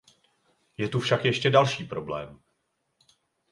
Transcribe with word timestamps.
Je 0.77 0.89
tu 0.89 0.99
však 0.99 1.25
ještě 1.25 1.49
další 1.49 1.83
problém. 1.83 2.39